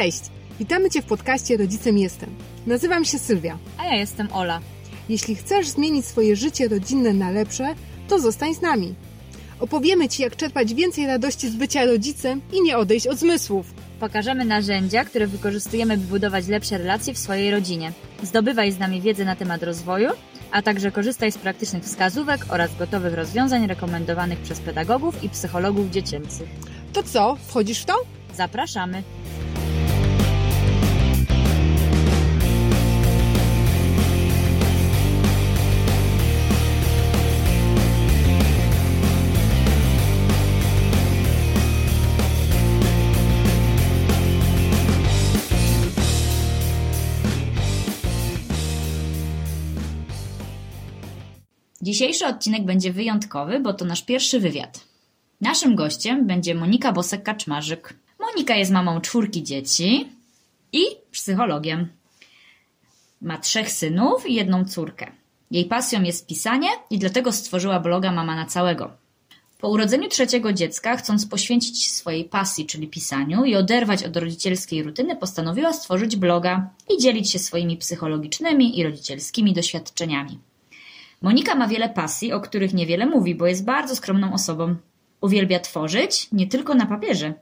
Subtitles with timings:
[0.00, 0.22] Cześć!
[0.58, 2.30] Witamy Cię w podcaście Rodzicem Jestem.
[2.66, 3.58] Nazywam się Sylwia.
[3.78, 4.60] A ja jestem Ola.
[5.08, 7.74] Jeśli chcesz zmienić swoje życie rodzinne na lepsze,
[8.08, 8.94] to zostań z nami.
[9.58, 13.74] Opowiemy Ci, jak czerpać więcej radości z bycia rodzicem i nie odejść od zmysłów.
[14.00, 17.92] Pokażemy narzędzia, które wykorzystujemy, by budować lepsze relacje w swojej rodzinie.
[18.22, 20.10] Zdobywaj z nami wiedzę na temat rozwoju,
[20.50, 26.48] a także korzystaj z praktycznych wskazówek oraz gotowych rozwiązań rekomendowanych przez pedagogów i psychologów dziecięcych.
[26.92, 27.94] To co, wchodzisz w to?
[28.36, 29.02] Zapraszamy!
[51.82, 54.80] Dzisiejszy odcinek będzie wyjątkowy, bo to nasz pierwszy wywiad.
[55.40, 57.94] Naszym gościem będzie Monika Bosek-Kaczmarzyk.
[58.20, 60.08] Monika jest mamą czwórki dzieci
[60.72, 61.88] i psychologiem.
[63.22, 65.12] Ma trzech synów i jedną córkę.
[65.50, 68.90] Jej pasją jest pisanie i dlatego stworzyła bloga Mama na Całego.
[69.60, 75.16] Po urodzeniu trzeciego dziecka, chcąc poświęcić swojej pasji, czyli pisaniu i oderwać od rodzicielskiej rutyny,
[75.16, 80.38] postanowiła stworzyć bloga i dzielić się swoimi psychologicznymi i rodzicielskimi doświadczeniami.
[81.22, 84.76] Monika ma wiele pasji, o których niewiele mówi, bo jest bardzo skromną osobą.
[85.20, 87.34] Uwielbia tworzyć, nie tylko na papierze.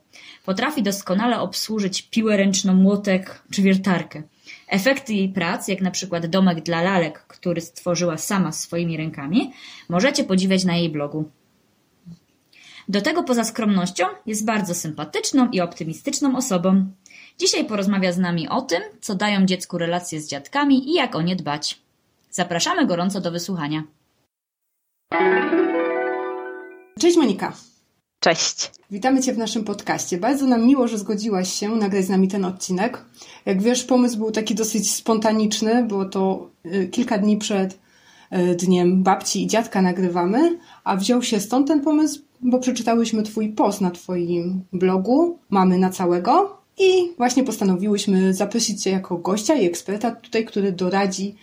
[0.44, 4.22] Potrafi doskonale obsłużyć piłę ręczną, młotek czy wiertarkę.
[4.68, 9.52] Efekty jej prac, jak na przykład domek dla lalek, który stworzyła sama swoimi rękami,
[9.88, 11.30] możecie podziwiać na jej blogu.
[12.88, 16.86] Do tego poza skromnością jest bardzo sympatyczną i optymistyczną osobą.
[17.38, 21.22] Dzisiaj porozmawia z nami o tym, co dają dziecku relacje z dziadkami i jak o
[21.22, 21.87] nie dbać.
[22.38, 23.82] Zapraszamy gorąco do wysłuchania.
[26.98, 27.52] Cześć Monika.
[28.20, 28.70] Cześć.
[28.90, 30.18] Witamy Cię w naszym podcaście.
[30.18, 33.04] Bardzo nam miło, że zgodziłaś się nagrać z nami ten odcinek.
[33.46, 35.84] Jak wiesz, pomysł był taki dosyć spontaniczny.
[35.84, 37.78] Było to y, kilka dni przed
[38.32, 43.48] y, dniem babci i dziadka nagrywamy, a wziął się stąd ten pomysł, bo przeczytałyśmy Twój
[43.48, 49.66] post na Twoim blogu Mamy na całego i właśnie postanowiłyśmy zaprosić Cię jako gościa i
[49.66, 51.34] eksperta tutaj, który doradzi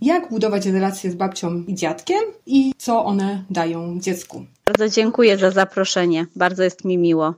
[0.00, 4.44] jak budować relacje z babcią i dziadkiem i co one dają dziecku.
[4.66, 6.26] Bardzo dziękuję za zaproszenie.
[6.36, 7.34] Bardzo jest mi miło.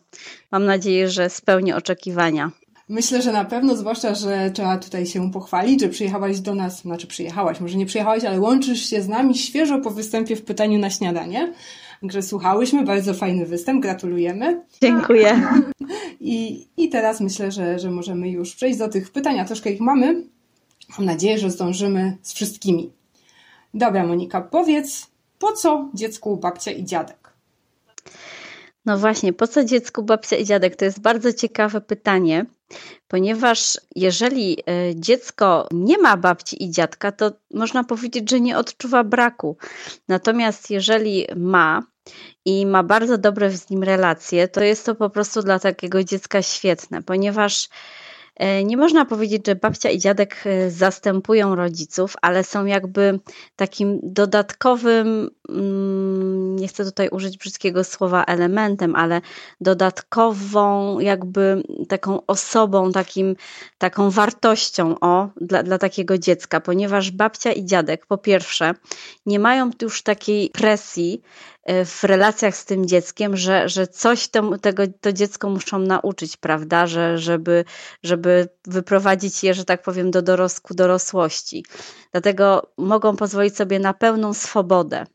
[0.53, 2.51] Mam nadzieję, że spełni oczekiwania.
[2.89, 7.07] Myślę, że na pewno, zwłaszcza, że trzeba tutaj się pochwalić, że przyjechałaś do nas, znaczy
[7.07, 10.91] przyjechałaś, może nie przyjechałaś, ale łączysz się z nami świeżo po występie w pytaniu na
[10.91, 11.53] śniadanie.
[12.01, 14.63] Także słuchałyśmy, bardzo fajny występ, gratulujemy.
[14.83, 15.43] Dziękuję.
[16.21, 19.81] I, i teraz myślę, że, że możemy już przejść do tych pytań, a troszkę ich
[19.81, 20.23] mamy.
[20.99, 22.93] Mam nadzieję, że zdążymy z wszystkimi.
[23.75, 25.07] Dobra, Monika, powiedz,
[25.39, 27.33] po co dziecku babcia i dziadek?
[28.87, 30.77] No właśnie, po co dziecku babcia i dziadek?
[30.77, 32.47] To jest bardzo ciekawe pytanie,
[33.09, 34.65] ponieważ jeżeli e,
[34.95, 39.57] dziecko nie ma babci i dziadka, to można powiedzieć, że nie odczuwa braku.
[40.09, 41.83] Natomiast jeżeli ma,
[42.45, 46.43] i ma bardzo dobre z nim relacje, to jest to po prostu dla takiego dziecka
[46.43, 47.69] świetne, ponieważ
[48.65, 53.21] nie można powiedzieć, że babcia i dziadek e, zastępują rodziców, ale są jakby
[53.57, 59.21] takim dodatkowym, mm, nie chcę tutaj użyć brzydkiego słowa elementem, ale
[59.61, 63.37] dodatkową jakby taką osobą, takim,
[63.79, 68.75] taką wartością o, dla, dla takiego dziecka, ponieważ babcia i dziadek po pierwsze
[69.27, 71.23] nie mają już takiej presji,
[71.60, 76.37] E, w relacjach z tym dzieckiem, że, że coś to, tego to dziecko muszą nauczyć,
[76.37, 77.65] prawda, że, żeby,
[78.03, 81.65] żeby wyprowadzić je, że tak powiem, do dorosku, dorosłości.
[82.13, 85.07] Dlatego mogą pozwolić sobie na pełną swobodę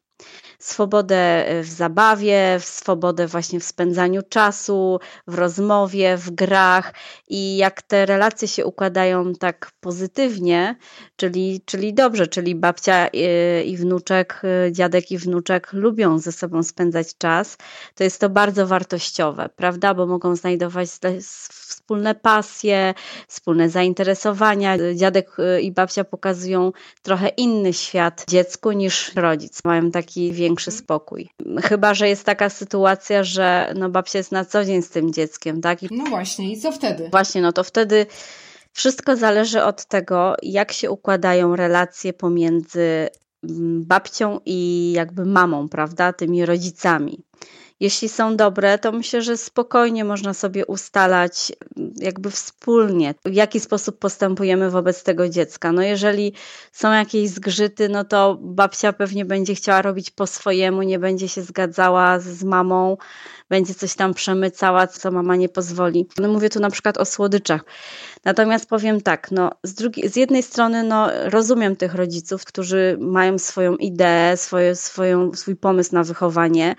[0.65, 6.93] swobodę w zabawie, w swobodę właśnie w spędzaniu czasu, w rozmowie, w grach
[7.27, 10.75] i jak te relacje się układają tak pozytywnie,
[11.15, 13.07] czyli, czyli dobrze, czyli babcia
[13.65, 14.41] i wnuczek,
[14.71, 17.57] dziadek i wnuczek lubią ze sobą spędzać czas,
[17.95, 20.89] to jest to bardzo wartościowe, prawda, bo mogą znajdować
[21.21, 22.93] wspólne pasje,
[23.27, 24.77] wspólne zainteresowania.
[24.95, 26.71] Dziadek i babcia pokazują
[27.01, 29.59] trochę inny świat dziecku niż rodzic.
[29.65, 31.29] Mają taki większy spokój.
[31.63, 35.61] Chyba, że jest taka sytuacja, że no babcia jest na co dzień z tym dzieckiem,
[35.61, 35.83] tak?
[35.83, 35.87] I...
[35.91, 37.09] No właśnie, i co wtedy?
[37.11, 38.05] Właśnie, no to wtedy
[38.73, 43.09] wszystko zależy od tego, jak się układają relacje pomiędzy
[43.43, 47.24] mm, babcią i jakby mamą, prawda, tymi rodzicami
[47.79, 51.51] jeśli są dobre, to myślę, że spokojnie można sobie ustalać
[51.95, 55.71] jakby wspólnie, w jaki sposób postępujemy wobec tego dziecka.
[55.71, 56.33] No jeżeli
[56.71, 61.41] są jakieś zgrzyty, no to babcia pewnie będzie chciała robić po swojemu, nie będzie się
[61.41, 62.97] zgadzała z mamą,
[63.49, 66.07] będzie coś tam przemycała, co mama nie pozwoli.
[66.17, 67.65] No mówię tu na przykład o słodyczach.
[68.25, 73.37] Natomiast powiem tak, no z, drugiej, z jednej strony no, rozumiem tych rodziców, którzy mają
[73.37, 76.75] swoją ideę, swoje, swoją, swój pomysł na wychowanie.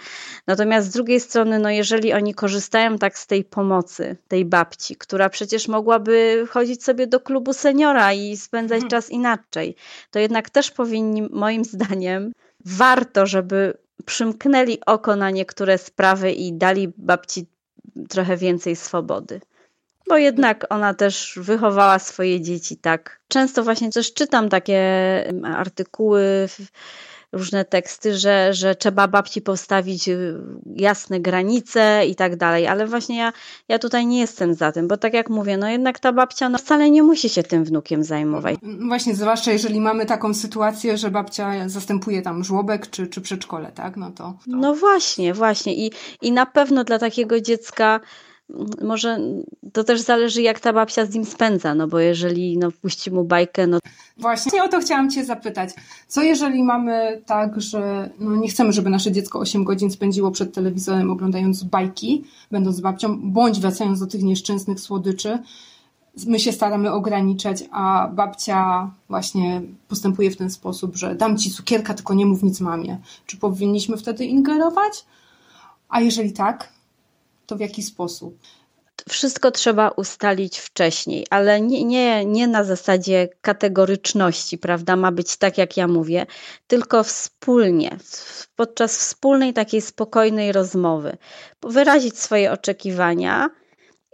[0.46, 5.28] Natomiast z drugiej strony, no jeżeli oni korzystają tak z tej pomocy, tej babci, która
[5.28, 8.90] przecież mogłaby chodzić sobie do klubu seniora i spędzać hmm.
[8.90, 9.76] czas inaczej,
[10.10, 12.32] to jednak też powinni, moim zdaniem,
[12.64, 17.46] warto, żeby przymknęli oko na niektóre sprawy i dali babci
[18.08, 19.40] trochę więcej swobody.
[20.08, 23.20] Bo jednak ona też wychowała swoje dzieci tak.
[23.28, 24.82] Często właśnie też czytam takie
[25.44, 26.48] artykuły
[27.32, 30.34] różne teksty, że, że trzeba babci postawić y,
[30.76, 33.32] jasne granice i tak dalej, ale właśnie ja,
[33.68, 36.58] ja tutaj nie jestem za tym, bo tak jak mówię, no jednak ta babcia no
[36.58, 38.56] wcale nie musi się tym wnukiem zajmować.
[38.88, 43.96] Właśnie, zwłaszcza jeżeli mamy taką sytuację, że babcia zastępuje tam żłobek czy, czy przedszkole, tak?
[43.96, 44.36] No to, to...
[44.46, 48.00] No właśnie, właśnie i, i na pewno dla takiego dziecka
[48.82, 49.18] może
[49.72, 53.24] to też zależy, jak ta babcia z nim spędza, no bo jeżeli no, puści mu
[53.24, 53.78] bajkę, no.
[54.18, 55.70] Właśnie o to chciałam Cię zapytać.
[56.08, 60.54] Co jeżeli mamy tak, że no, nie chcemy, żeby nasze dziecko 8 godzin spędziło przed
[60.54, 65.38] telewizorem oglądając bajki, będąc z babcią, bądź wracając do tych nieszczęsnych słodyczy,
[66.26, 71.94] my się staramy ograniczać, a babcia właśnie postępuje w ten sposób, że dam ci cukierka,
[71.94, 72.98] tylko nie mów nic mamie.
[73.26, 75.04] Czy powinniśmy wtedy ingerować?
[75.88, 76.72] A jeżeli tak,
[77.46, 78.38] to w jaki sposób?
[79.08, 84.96] Wszystko trzeba ustalić wcześniej, ale nie, nie, nie na zasadzie kategoryczności, prawda?
[84.96, 86.26] Ma być tak, jak ja mówię,
[86.66, 87.96] tylko wspólnie,
[88.56, 91.16] podczas wspólnej takiej spokojnej rozmowy,
[91.62, 93.50] wyrazić swoje oczekiwania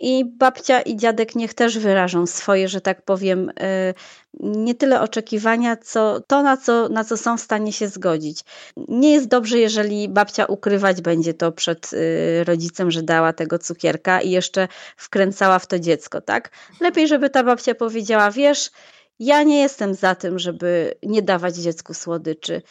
[0.03, 3.95] i babcia i dziadek niech też wyrażą swoje, że tak powiem, y,
[4.41, 8.41] nie tyle oczekiwania, co to, na co, na co są w stanie się zgodzić.
[8.89, 14.21] Nie jest dobrze, jeżeli babcia ukrywać będzie to przed y, rodzicem, że dała tego cukierka
[14.21, 16.51] i jeszcze wkręcała w to dziecko, tak?
[16.81, 18.71] Lepiej, żeby ta babcia powiedziała, wiesz,
[19.19, 22.63] ja nie jestem za tym, żeby nie dawać dziecku słodyczy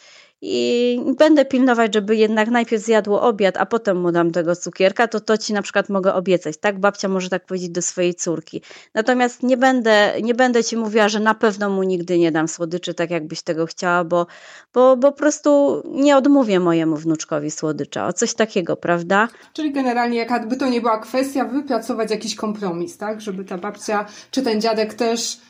[0.44, 5.20] i będę pilnować, żeby jednak najpierw zjadło obiad, a potem mu dam tego cukierka, to
[5.20, 6.56] to ci na przykład mogę obiecać.
[6.56, 8.62] Tak babcia może tak powiedzieć do swojej córki.
[8.94, 12.94] Natomiast nie będę, nie będę ci mówiła, że na pewno mu nigdy nie dam słodyczy,
[12.94, 14.26] tak jakbyś tego chciała, bo,
[14.74, 18.06] bo, bo po prostu nie odmówię mojemu wnuczkowi słodycza.
[18.06, 19.28] O coś takiego, prawda?
[19.52, 23.20] Czyli generalnie, jakby to nie była kwestia, wypracować jakiś kompromis, tak?
[23.20, 25.40] Żeby ta babcia czy ten dziadek też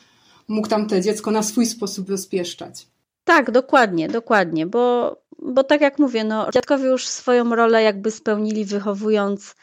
[0.47, 2.92] mógł tam te dziecko na swój sposób rozpieszczać.
[3.23, 8.65] Tak, dokładnie, dokładnie, bo, bo tak jak mówię, no, dziadkowie już swoją rolę jakby spełnili
[8.65, 9.55] wychowując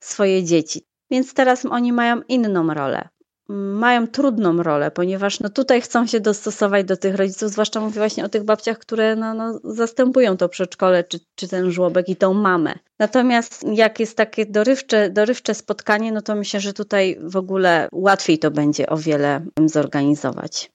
[0.00, 0.86] swoje dzieci.
[1.10, 3.08] Więc teraz oni mają inną rolę.
[3.48, 8.24] Mają trudną rolę, ponieważ no tutaj chcą się dostosować do tych rodziców, zwłaszcza mówię właśnie
[8.24, 12.34] o tych babciach, które no, no, zastępują to przedszkole czy, czy ten żłobek i tą
[12.34, 12.74] mamę.
[12.98, 18.38] Natomiast jak jest takie dorywcze, dorywcze spotkanie, no to myślę, że tutaj w ogóle łatwiej
[18.38, 20.70] to będzie o wiele zorganizować.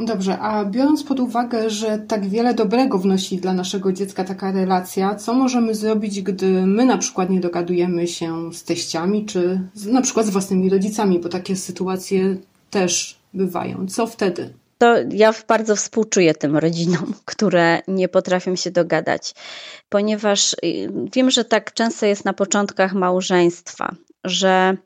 [0.00, 5.14] Dobrze, a biorąc pod uwagę, że tak wiele dobrego wnosi dla naszego dziecka taka relacja,
[5.14, 10.26] co możemy zrobić, gdy my na przykład nie dogadujemy się z teściami, czy na przykład
[10.26, 12.36] z własnymi rodzicami, bo takie sytuacje
[12.70, 13.86] też bywają.
[13.86, 14.54] Co wtedy?
[14.78, 19.34] To ja bardzo współczuję tym rodzinom, które nie potrafią się dogadać,
[19.88, 20.56] ponieważ y,
[21.14, 24.76] wiem, że tak często jest na początkach małżeństwa, że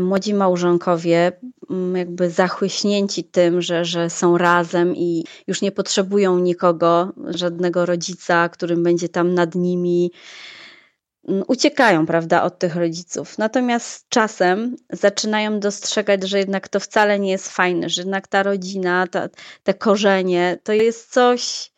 [0.00, 1.32] młodzi małżonkowie
[1.70, 8.48] mm, jakby zachłyśnięci tym, że, że są razem i już nie potrzebują nikogo, żadnego rodzica,
[8.48, 10.12] którym będzie tam nad nimi
[11.28, 13.38] mm, uciekają, prawda, od tych rodziców.
[13.38, 19.06] Natomiast czasem zaczynają dostrzegać, że jednak to wcale nie jest fajne, że jednak ta rodzina,
[19.06, 19.28] ta,
[19.62, 21.72] te korzenie to jest coś,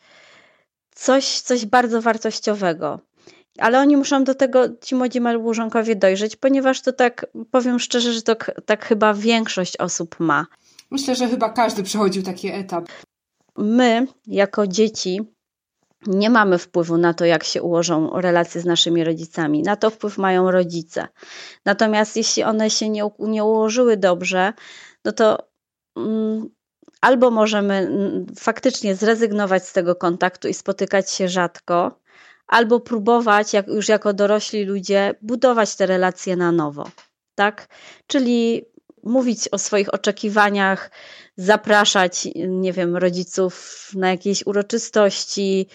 [0.94, 3.00] coś, coś bardzo wartościowego.
[3.58, 8.22] Ale oni muszą do tego, ci młodzi małżonkowie dojrzeć, ponieważ to tak, powiem szczerze, że
[8.22, 8.36] to
[8.66, 10.46] tak chyba większość osób ma.
[10.90, 12.88] Myślę, że chyba każdy przechodził taki etap.
[13.56, 15.20] My, jako dzieci,
[16.06, 19.62] nie mamy wpływu na to, jak się ułożą relacje z naszymi rodzicami.
[19.62, 21.08] Na to wpływ mają rodzice.
[21.64, 24.52] Natomiast jeśli one się nie, nie ułożyły dobrze,
[25.04, 25.38] no to
[25.96, 26.48] mm,
[27.00, 32.00] albo możemy mm, faktycznie zrezygnować z tego kontaktu i spotykać się rzadko,
[32.47, 36.91] albo próbować, jak już jako dorośli ludzie, budować te relacje na nowo.
[37.35, 37.69] Tak?
[38.07, 38.65] Czyli
[39.03, 40.91] mówić o swoich oczekiwaniach,
[41.37, 45.69] zapraszać, nie wiem, rodziców na jakieś uroczystości,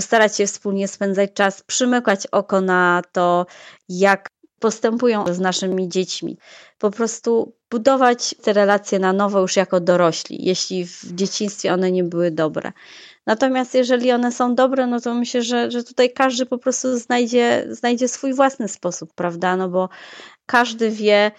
[0.00, 3.46] starać się wspólnie spędzać czas, przymykać oko na to,
[3.88, 4.28] jak
[4.58, 6.38] postępują z naszymi dziećmi.
[6.78, 12.04] Po prostu budować te relacje na nowo już jako dorośli, jeśli w dzieciństwie one nie
[12.04, 12.72] były dobre.
[13.26, 17.66] Natomiast jeżeli one są dobre, no to myślę, że, że tutaj każdy po prostu znajdzie,
[17.70, 19.56] znajdzie swój własny sposób, prawda?
[19.56, 19.88] No bo
[20.46, 21.32] każdy wie,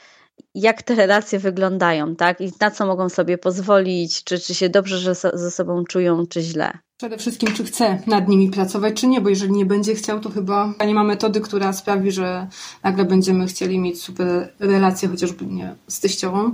[0.56, 2.42] jak te relacje wyglądają, tak?
[2.42, 6.78] I na co mogą sobie pozwolić, czy, czy się dobrze ze sobą czują, czy źle.
[6.98, 10.30] Przede wszystkim, czy chce nad nimi pracować, czy nie, bo jeżeli nie będzie chciał, to
[10.30, 12.48] chyba nie ma metody, która sprawi, że
[12.84, 16.52] nagle będziemy chcieli mieć super relacje, chociażby nie z teściową.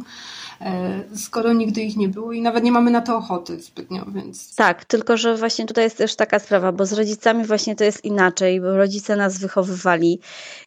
[0.65, 4.55] E, skoro nigdy ich nie było i nawet nie mamy na to ochoty zbytnio, więc...
[4.55, 8.05] Tak, tylko że właśnie tutaj jest też taka sprawa, bo z rodzicami właśnie to jest
[8.05, 10.19] inaczej, bo rodzice nas wychowywali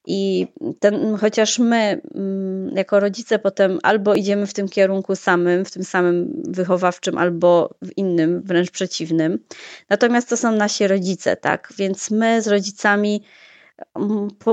[0.07, 0.47] i
[0.81, 5.85] ten, chociaż my mm, jako rodzice potem albo idziemy w tym kierunku samym, w tym
[5.85, 9.39] samym wychowawczym, albo w innym, wręcz przeciwnym,
[9.89, 13.23] natomiast to są nasi rodzice, tak, więc my z rodzicami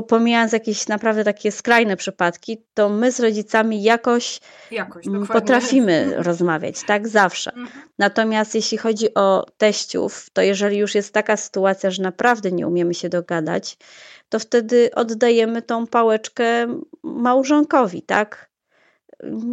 [0.08, 4.40] pomijając jakieś naprawdę takie skrajne przypadki, to my z rodzicami jakoś,
[4.72, 7.08] jakoś potrafimy rozmawiać, tak?
[7.08, 7.52] Zawsze.
[7.52, 7.90] Mhm.
[7.98, 12.94] Natomiast jeśli chodzi o teściów, to jeżeli już jest taka sytuacja, że naprawdę nie umiemy
[12.94, 13.78] się dogadać,
[14.30, 18.52] to wtedy oddajemy tą pałeczkę małżonkowi, tak?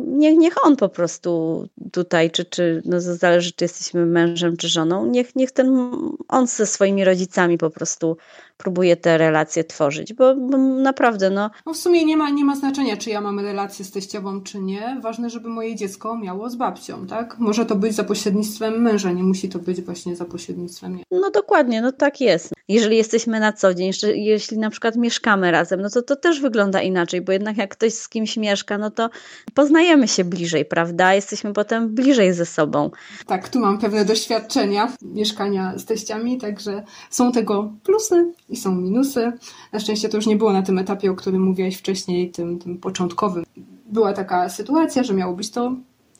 [0.06, 5.06] niech, niech on po prostu tutaj, czy, czy no zależy, czy jesteśmy mężem, czy żoną,
[5.06, 5.90] niech, niech ten
[6.28, 8.16] on ze swoimi rodzicami po prostu
[8.58, 11.50] próbuje te relacje tworzyć, bo, bo naprawdę no...
[11.66, 11.74] no...
[11.74, 15.00] W sumie nie ma, nie ma znaczenia, czy ja mam relację z teściową, czy nie.
[15.02, 17.38] Ważne, żeby moje dziecko miało z babcią, tak?
[17.38, 21.04] Może to być za pośrednictwem męża, nie musi to być właśnie za pośrednictwem mnie.
[21.10, 22.52] No dokładnie, no tak jest.
[22.68, 26.82] Jeżeli jesteśmy na co dzień, jeśli na przykład mieszkamy razem, no to to też wygląda
[26.82, 29.10] inaczej, bo jednak jak ktoś z kimś mieszka, no to
[29.54, 31.14] poznajemy się bliżej, prawda?
[31.14, 32.90] Jesteśmy potem bliżej ze sobą.
[33.26, 39.32] Tak, tu mam pewne doświadczenia mieszkania z teściami, także są tego plusy i są minusy.
[39.72, 42.78] Na szczęście to już nie było na tym etapie, o którym mówiłaś wcześniej, tym, tym
[42.78, 43.44] początkowym.
[43.86, 45.72] Była taka sytuacja, że miało być to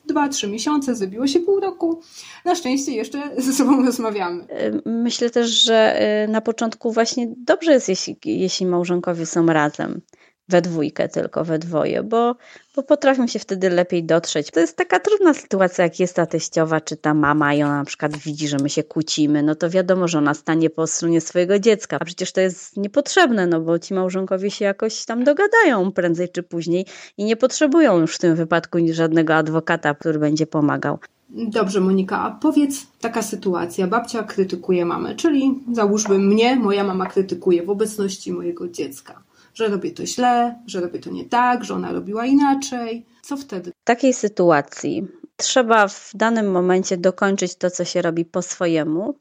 [0.05, 2.01] dwa, trzy miesiące, zrobiło się pół roku.
[2.45, 4.45] Na szczęście jeszcze ze sobą rozmawiamy.
[4.85, 10.01] Myślę też, że y, na początku właśnie dobrze jest, jeśli, jeśli małżonkowie są razem
[10.49, 12.35] we dwójkę tylko, we dwoje, bo,
[12.75, 14.51] bo potrafią się wtedy lepiej dotrzeć.
[14.51, 17.85] To jest taka trudna sytuacja, jak jest ta teściowa czy ta mama i ona na
[17.85, 21.59] przykład widzi, że my się kłócimy, no to wiadomo, że ona stanie po stronie swojego
[21.59, 21.97] dziecka.
[21.99, 26.43] A przecież to jest niepotrzebne, no bo ci małżonkowie się jakoś tam dogadają prędzej czy
[26.43, 26.85] później
[27.17, 30.99] i nie potrzebują już w tym wypadku żadnego adwokata, który będzie pomagał.
[31.29, 33.87] Dobrze, Monika, a powiedz taka sytuacja.
[33.87, 39.91] Babcia krytykuje mamę, czyli załóżmy mnie, moja mama krytykuje w obecności mojego dziecka że robię
[39.91, 43.05] to źle, że robię to nie tak, że ona robiła inaczej.
[43.21, 43.71] Co wtedy?
[43.71, 49.15] W takiej sytuacji trzeba w danym momencie dokończyć to, co się robi po swojemu.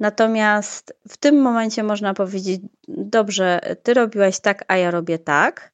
[0.00, 5.72] Natomiast w tym momencie można powiedzieć: Dobrze, ty robiłaś tak, a ja robię tak.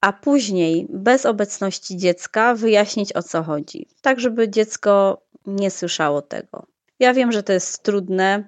[0.00, 6.66] A później, bez obecności dziecka, wyjaśnić o co chodzi, tak żeby dziecko nie słyszało tego.
[6.98, 8.44] Ja wiem, że to jest trudne,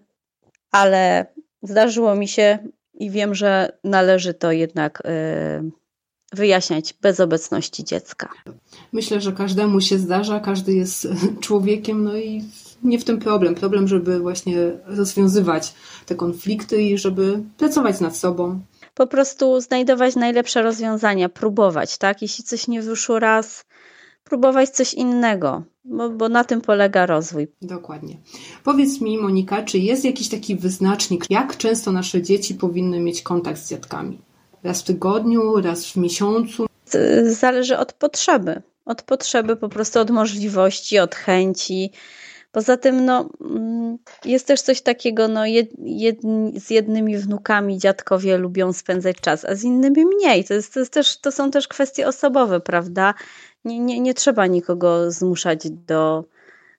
[0.71, 1.27] ale
[1.63, 2.59] zdarzyło mi się
[2.95, 5.71] i wiem, że należy to jednak y,
[6.33, 8.29] wyjaśniać bez obecności dziecka.
[8.93, 11.09] Myślę, że każdemu się zdarza, każdy jest
[11.41, 12.45] człowiekiem, no i
[12.83, 13.55] nie w tym problem.
[13.55, 15.75] Problem, żeby właśnie rozwiązywać
[16.07, 18.61] te konflikty i żeby pracować nad sobą.
[18.95, 22.23] Po prostu znajdować najlepsze rozwiązania, próbować, tak?
[22.23, 23.65] Jeśli coś nie wyszło raz,
[24.25, 27.49] próbować coś innego, bo, bo, na tym polega rozwój.
[27.63, 28.17] Dokładnie.
[28.65, 33.61] Powiedz mi, Monika, czy jest jakiś taki wyznacznik, jak często nasze dzieci powinny mieć kontakt
[33.61, 34.19] z dziadkami?
[34.63, 36.67] Raz w tygodniu, raz w miesiącu?
[37.25, 38.63] Zależy od potrzeby.
[38.85, 41.91] Od potrzeby, po prostu od możliwości, od chęci.
[42.55, 46.17] Poza tym, no, mm, jest też coś takiego, no, jed, jed,
[46.57, 50.45] z jednymi wnukami dziadkowie lubią spędzać czas, a z innymi mniej.
[50.45, 53.15] To, jest, to, jest też, to są też kwestie osobowe, prawda?
[53.65, 56.25] nie, nie, nie trzeba nikogo zmuszać do,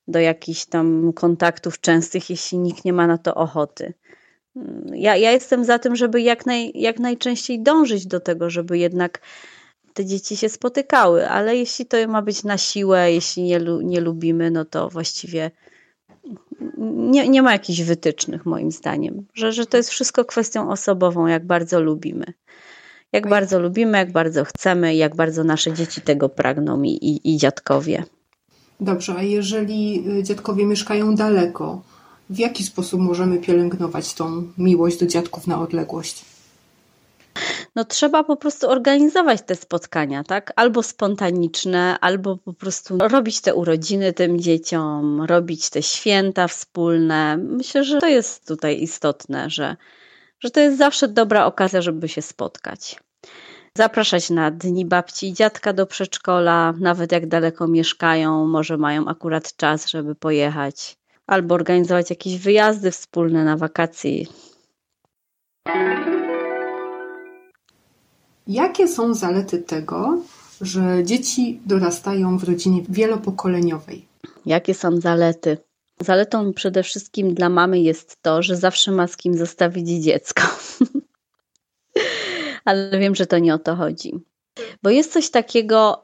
[0.07, 3.93] do jakichś tam kontaktów częstych, jeśli nikt nie ma na to ochoty.
[4.93, 9.21] Ja, ja jestem za tym, żeby jak, naj, jak najczęściej dążyć do tego, żeby jednak
[9.95, 14.51] te dzieci się spotykały, ale jeśli to ma być na siłę, jeśli nie, nie lubimy,
[14.51, 15.51] no to właściwie
[17.11, 21.45] nie, nie ma jakichś wytycznych, moim zdaniem, że, że to jest wszystko kwestią osobową, jak
[21.45, 22.33] bardzo lubimy
[23.15, 27.37] jak bardzo lubimy, jak bardzo chcemy, jak bardzo nasze dzieci tego pragną i, i, i
[27.37, 28.03] dziadkowie.
[28.79, 31.81] Dobrze, a jeżeli y, dziadkowie mieszkają daleko,
[32.29, 36.25] w jaki sposób możemy pielęgnować tą miłość do dziadków na odległość?
[37.75, 40.53] No trzeba po prostu organizować te spotkania, tak?
[40.55, 47.37] Albo spontaniczne, albo po prostu robić te urodziny tym dzieciom, robić te święta wspólne.
[47.37, 49.75] Myślę, że to jest tutaj istotne, że,
[50.39, 52.99] że to jest zawsze dobra okazja, żeby się spotkać
[53.77, 59.55] zapraszać na dni babci i dziadka do przedszkola, nawet jak daleko mieszkają, może mają akurat
[59.55, 60.97] czas, żeby pojechać.
[61.27, 64.25] albo organizować jakieś wyjazdy wspólne na wakacje.
[68.47, 70.21] Jakie są zalety tego,
[70.61, 74.05] że dzieci dorastają w rodzinie wielopokoleniowej?
[74.45, 75.57] Jakie są zalety?
[76.01, 80.41] Zaletą przede wszystkim dla mamy jest to, że zawsze ma z kim zostawić dziecko.
[82.65, 84.13] Ale wiem, że to nie o to chodzi.
[84.83, 86.03] Bo jest coś takiego,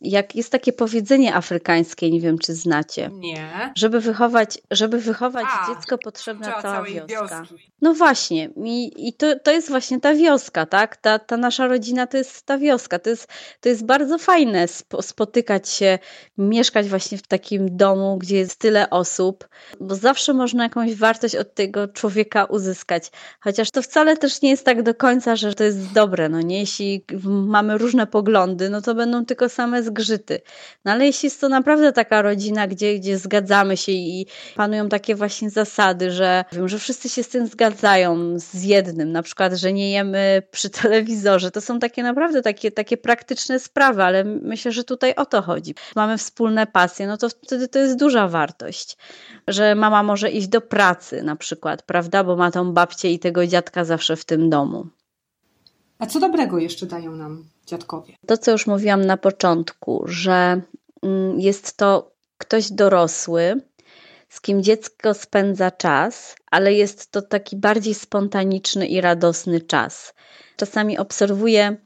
[0.00, 3.10] jak jest takie powiedzenie afrykańskie, nie wiem czy znacie.
[3.12, 3.72] Nie.
[3.76, 7.06] Żeby wychować, żeby wychować A, dziecko potrzebna cała wioska.
[7.06, 7.72] Wioski.
[7.82, 10.96] No właśnie, i, i to, to jest właśnie ta wioska, tak?
[10.96, 12.98] Ta, ta nasza rodzina to jest ta wioska.
[12.98, 13.28] To jest,
[13.60, 14.68] to jest bardzo fajne
[15.00, 15.98] spotykać się,
[16.38, 19.48] mieszkać właśnie w takim domu, gdzie jest tyle osób,
[19.80, 23.10] bo zawsze można jakąś wartość od tego człowieka uzyskać.
[23.40, 26.60] Chociaż to wcale też nie jest tak do końca, że to jest dobre, no nie?
[26.60, 30.40] Jeśli mamy różne poglądy, no to będą tylko same zgrzyty.
[30.84, 35.14] No ale jeśli jest to naprawdę taka rodzina, gdzie, gdzie zgadzamy się i panują takie
[35.14, 39.72] właśnie zasady, że wiem, że wszyscy się z tym zgadzają z jednym, na przykład, że
[39.72, 44.84] nie jemy przy telewizorze, to są takie naprawdę takie, takie praktyczne sprawy, ale myślę, że
[44.84, 45.74] tutaj o to chodzi.
[45.96, 48.96] Mamy wspólne pasje, no to wtedy to jest duża wartość,
[49.48, 53.46] że mama może iść do pracy na przykład, prawda, bo ma tą babcię i tego
[53.46, 54.97] dziadka zawsze w tym domu.
[55.98, 58.16] A co dobrego jeszcze dają nam dziadkowie?
[58.26, 60.60] To, co już mówiłam na początku, że
[61.02, 63.60] mm, jest to ktoś dorosły,
[64.28, 70.14] z kim dziecko spędza czas, ale jest to taki bardziej spontaniczny i radosny czas.
[70.56, 71.76] Czasami obserwuję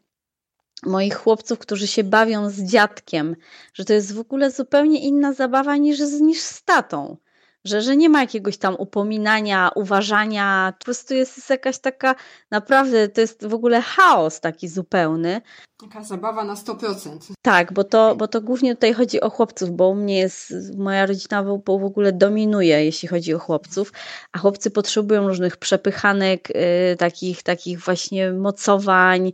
[0.83, 3.37] moich chłopców, którzy się bawią z dziadkiem,
[3.75, 7.17] że to jest w ogóle zupełnie inna zabawa niż, niż z tatą
[7.65, 12.15] że, że nie ma jakiegoś tam upominania, uważania, po prostu jest, jest jakaś taka,
[12.51, 15.41] naprawdę to jest w ogóle chaos taki zupełny.
[15.83, 17.33] Taka zabawa na 100%.
[17.43, 21.07] Tak, bo to, bo to głównie tutaj chodzi o chłopców, bo u mnie jest, moja
[21.07, 23.93] rodzina w, w ogóle dominuje, jeśli chodzi o chłopców,
[24.33, 29.33] a chłopcy potrzebują różnych przepychanek, y, takich, takich właśnie mocowań,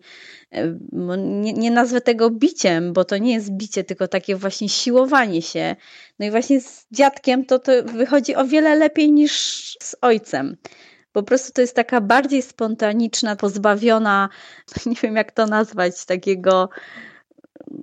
[0.55, 0.79] y,
[1.19, 5.77] nie, nie nazwę tego biciem, bo to nie jest bicie, tylko takie właśnie siłowanie się.
[6.19, 9.33] No i właśnie z dziadkiem to, to wychodzi o wiele lepiej niż
[9.83, 10.57] z ojcem.
[11.19, 14.29] Po prostu to jest taka bardziej spontaniczna, pozbawiona,
[14.87, 16.69] nie wiem jak to nazwać, takiego,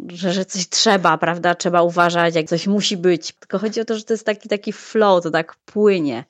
[0.08, 1.56] że, że coś trzeba, prawda?
[1.56, 3.32] Trzeba uważać, jak coś musi być.
[3.32, 6.24] Tylko chodzi o to, że to jest taki, taki flow, to tak płynie.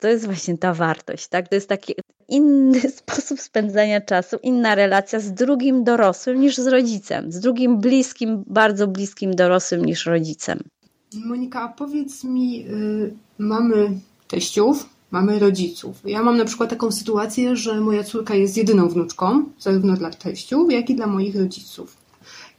[0.00, 1.48] To jest właśnie ta wartość, tak?
[1.48, 1.94] To jest taki
[2.28, 8.44] inny sposób spędzania czasu, inna relacja z drugim dorosłym niż z rodzicem, z drugim bliskim,
[8.46, 10.58] bardzo bliskim dorosłym niż rodzicem.
[11.24, 13.90] Monika, powiedz mi, yy, mamy
[14.28, 15.96] teściów, mamy rodziców.
[16.04, 20.72] Ja mam na przykład taką sytuację, że moja córka jest jedyną wnuczką, zarówno dla teściów,
[20.72, 21.96] jak i dla moich rodziców.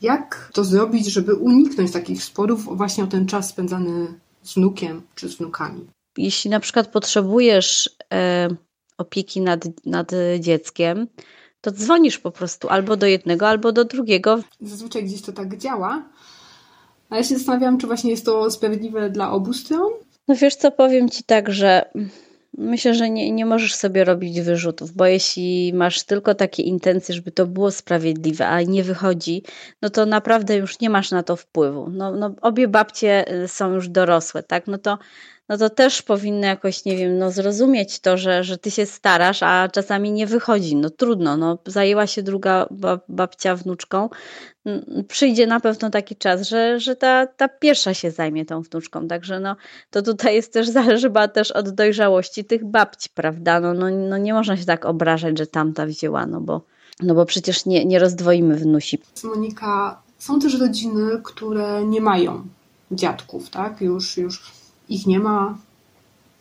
[0.02, 4.08] Jak to zrobić, żeby uniknąć takich sporów właśnie o ten czas spędzany
[4.44, 5.88] z wnukiem czy z wnukami?
[6.18, 8.48] Jeśli na przykład potrzebujesz e,
[8.98, 11.08] opieki nad, nad dzieckiem,
[11.62, 14.40] to dzwonisz po prostu albo do jednego, albo do drugiego.
[14.62, 16.04] Zazwyczaj gdzieś to tak działa,
[17.10, 19.92] ale ja się zastanawiam, czy właśnie jest to sprawiedliwe dla obu stron?
[20.28, 21.92] No wiesz co, powiem Ci tak, że
[22.58, 27.32] myślę, że nie, nie możesz sobie robić wyrzutów, bo jeśli masz tylko takie intencje, żeby
[27.32, 29.44] to było sprawiedliwe, a nie wychodzi,
[29.82, 31.90] no to naprawdę już nie masz na to wpływu.
[31.90, 34.68] No, no obie babcie y, są już dorosłe, tak?
[34.68, 34.98] No to
[35.50, 39.44] no to też powinny jakoś, nie wiem, no zrozumieć to, że, że ty się starasz,
[39.44, 40.76] a czasami nie wychodzi.
[40.76, 42.68] No trudno, no zajęła się druga
[43.08, 44.10] babcia wnuczką.
[45.08, 49.08] Przyjdzie na pewno taki czas, że, że ta, ta pierwsza się zajmie tą wnuczką.
[49.08, 49.56] Także no
[49.90, 53.60] to tutaj jest też, zależy chyba też od dojrzałości tych babci, prawda?
[53.60, 56.62] No, no, no nie można się tak obrażać, że tamta wzięła, no bo,
[57.02, 59.00] no bo przecież nie, nie rozdwoimy wnusi.
[59.24, 62.48] Monika, są też rodziny, które nie mają
[62.92, 63.82] dziadków, tak?
[63.82, 64.59] Już, już
[64.90, 65.58] ich nie ma,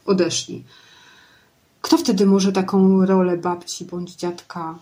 [0.06, 0.64] odeszli.
[1.80, 4.78] Kto wtedy może taką rolę babci bądź dziadka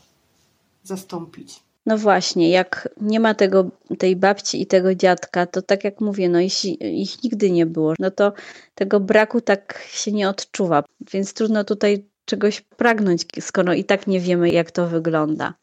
[0.85, 1.61] zastąpić?
[1.87, 6.29] No właśnie, jak nie ma tego, tej babci i tego dziadka, to tak jak mówię,
[6.29, 8.33] no jeśli ich nigdy nie było, no to
[8.75, 14.21] tego braku tak się nie odczuwa, więc trudno tutaj czegoś pragnąć, skoro i tak nie
[14.21, 15.55] wiemy, jak to wygląda.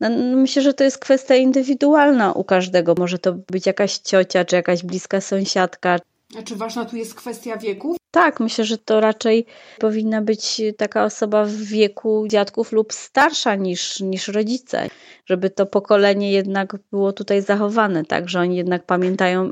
[0.00, 2.94] No, myślę, że to jest kwestia indywidualna u każdego.
[2.98, 5.98] Może to być jakaś ciocia, czy jakaś bliska sąsiadka,
[6.38, 7.96] a czy ważna tu jest kwestia wieku?
[8.10, 9.46] Tak, myślę, że to raczej
[9.78, 14.88] powinna być taka osoba w wieku dziadków lub starsza niż, niż rodzice,
[15.26, 19.50] żeby to pokolenie jednak było tutaj zachowane, tak, że oni jednak pamiętają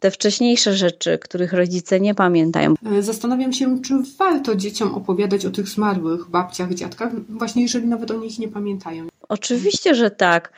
[0.00, 2.74] te wcześniejsze rzeczy, których rodzice nie pamiętają.
[2.98, 8.10] E, zastanawiam się, czy warto dzieciom opowiadać o tych zmarłych babciach, dziadkach, właśnie jeżeli nawet
[8.10, 9.06] o nich nie pamiętają.
[9.28, 10.52] Oczywiście, że tak.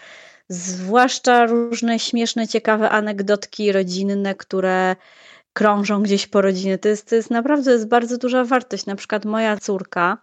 [0.48, 4.96] Zwłaszcza różne śmieszne, ciekawe anegdotki rodzinne, które
[5.56, 6.78] krążą gdzieś po rodzinie.
[6.78, 8.86] To jest, to jest naprawdę jest bardzo duża wartość.
[8.86, 10.18] Na przykład moja córka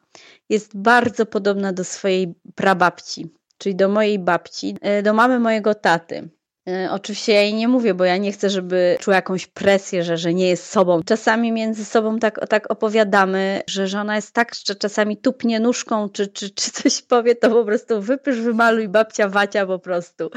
[0.50, 6.30] jest bardzo podobna do swojej prababci, czyli do mojej babci, e, do mamy mojego taty.
[6.68, 10.18] E, oczywiście ja jej nie mówię, bo ja nie chcę, żeby czuła jakąś presję, że,
[10.18, 11.02] że nie jest sobą.
[11.06, 16.10] Czasami między sobą tak, tak opowiadamy, że, że ona jest tak, że czasami tupnie nóżką,
[16.10, 20.30] czy, czy, czy coś powie, to po prostu wypysz, wymaluj babcia Wacia po prostu.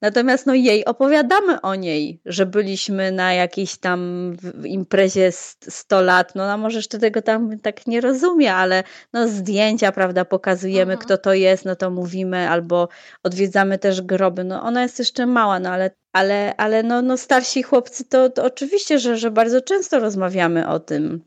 [0.00, 4.32] Natomiast no jej opowiadamy o niej, że byliśmy na jakiejś tam
[4.64, 5.32] imprezie
[5.68, 10.24] 100 lat, no ona może jeszcze tego tam tak nie rozumie, ale no zdjęcia, prawda,
[10.24, 10.98] pokazujemy, mhm.
[10.98, 12.88] kto to jest, no to mówimy, albo
[13.22, 14.44] odwiedzamy też groby.
[14.44, 18.44] No ona jest jeszcze mała, no ale, ale, ale no, no starsi chłopcy to, to
[18.44, 21.24] oczywiście, że, że bardzo często rozmawiamy o tym,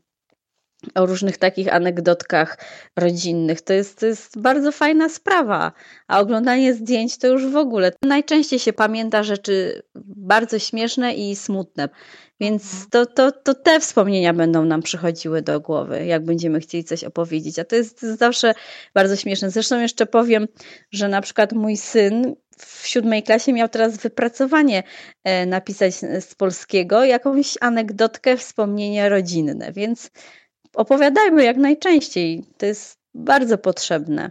[0.94, 2.58] o różnych takich anegdotkach
[2.96, 3.62] rodzinnych.
[3.62, 5.72] To jest, to jest bardzo fajna sprawa.
[6.08, 7.92] A oglądanie zdjęć to już w ogóle.
[8.02, 9.82] Najczęściej się pamięta rzeczy
[10.16, 11.88] bardzo śmieszne i smutne.
[12.40, 12.90] Więc mhm.
[12.90, 17.58] to, to, to te wspomnienia będą nam przychodziły do głowy, jak będziemy chcieli coś opowiedzieć.
[17.58, 18.54] A to jest zawsze
[18.94, 19.50] bardzo śmieszne.
[19.50, 20.48] Zresztą jeszcze powiem,
[20.92, 24.82] że na przykład mój syn w siódmej klasie miał teraz wypracowanie
[25.24, 30.10] e, napisać z polskiego, jakąś anegdotkę, wspomnienie rodzinne, więc
[30.74, 32.44] opowiadajmy jak najczęściej.
[32.58, 34.30] To jest bardzo potrzebne,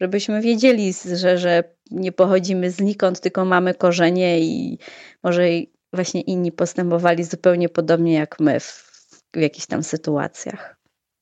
[0.00, 4.78] żebyśmy wiedzieli, że, że nie pochodzimy znikąd, tylko mamy korzenie i
[5.22, 5.48] może
[5.92, 8.90] właśnie inni postępowali zupełnie podobnie jak my w,
[9.34, 10.76] w jakichś tam sytuacjach.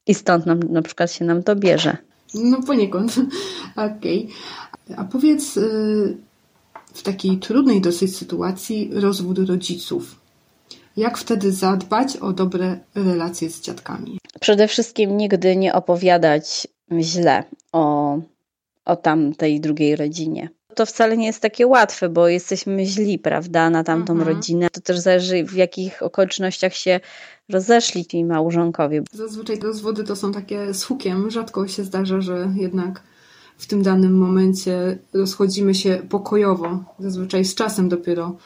[0.06, 1.96] I stąd nam, na przykład się nam to bierze.
[2.34, 3.16] No poniekąd.
[3.76, 4.28] Okej.
[4.84, 4.96] Okay.
[4.96, 6.16] A powiedz, y,
[6.94, 10.21] w takiej trudnej dosyć sytuacji rozwód rodziców.
[10.96, 14.18] Jak wtedy zadbać o dobre relacje z dziadkami?
[14.40, 16.68] Przede wszystkim nigdy nie opowiadać
[17.00, 18.18] źle o,
[18.84, 20.48] o tamtej drugiej rodzinie.
[20.74, 24.36] To wcale nie jest takie łatwe, bo jesteśmy źli, prawda, na tamtą mhm.
[24.36, 24.68] rodzinę.
[24.70, 27.00] To też zależy, w jakich okolicznościach się
[27.48, 29.02] rozeszli ci małżonkowie.
[29.12, 31.30] Zazwyczaj rozwody to są takie z hukiem.
[31.30, 33.02] Rzadko się zdarza, że jednak
[33.58, 36.84] w tym danym momencie rozchodzimy się pokojowo.
[36.98, 38.36] Zazwyczaj z czasem dopiero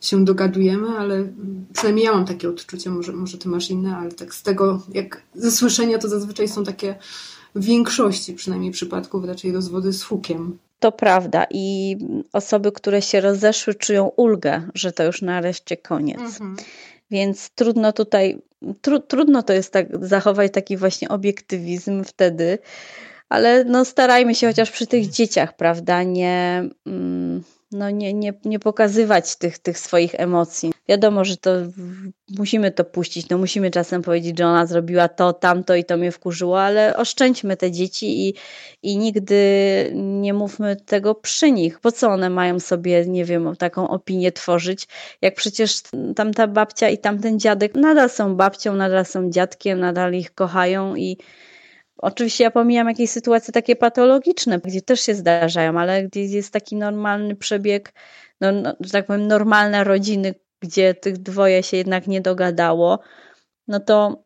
[0.00, 1.28] się dogadujemy, ale
[1.72, 5.22] przynajmniej ja mam takie odczucie, może, może ty masz inne, ale tak z tego, jak
[5.34, 6.94] ze słyszenia, to zazwyczaj są takie
[7.54, 10.58] w większości przynajmniej przypadków raczej rozwody z hukiem.
[10.80, 11.96] To prawda i
[12.32, 16.20] osoby, które się rozeszły, czują ulgę, że to już nareszcie koniec.
[16.20, 16.56] Mhm.
[17.10, 18.42] Więc trudno tutaj,
[18.80, 22.58] tru, trudno to jest tak zachować taki właśnie obiektywizm wtedy,
[23.28, 28.58] ale no starajmy się chociaż przy tych dzieciach, prawda, nie, mm, no nie, nie, nie
[28.58, 30.72] pokazywać tych, tych swoich emocji.
[30.88, 31.50] Wiadomo, że to
[32.38, 36.12] musimy to puścić, no musimy czasem powiedzieć, że ona zrobiła to, tamto i to mnie
[36.12, 38.34] wkurzyło, ale oszczędźmy te dzieci i,
[38.82, 39.36] i nigdy
[39.94, 41.80] nie mówmy tego przy nich.
[41.80, 44.88] Po co one mają sobie, nie wiem, taką opinię tworzyć,
[45.22, 45.82] jak przecież
[46.16, 51.18] tamta babcia i tamten dziadek nadal są babcią, nadal są dziadkiem, nadal ich kochają i
[52.02, 56.76] Oczywiście ja pomijam jakieś sytuacje takie patologiczne, gdzie też się zdarzają, ale gdzie jest taki
[56.76, 57.92] normalny przebieg,
[58.40, 62.98] no, no, że tak powiem, normalne rodziny, gdzie tych dwoje się jednak nie dogadało,
[63.68, 64.22] no to.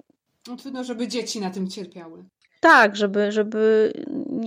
[0.48, 2.24] No trudno, żeby dzieci na tym cierpiały.
[2.60, 3.92] Tak, żeby, żeby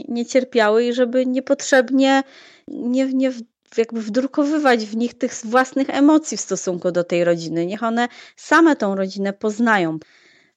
[0.08, 2.24] nie cierpiały i żeby niepotrzebnie
[2.68, 3.32] nie, nie
[3.78, 7.66] jakby wdrukowywać w nich tych własnych emocji w stosunku do tej rodziny.
[7.66, 10.00] Niech one same tą rodzinę poznają